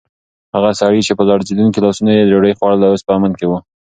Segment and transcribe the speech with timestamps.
[0.55, 3.51] هغه سړی چې په لړزېدونکو لاسونو یې ډوډۍ خوړله، اوس په امن کې و.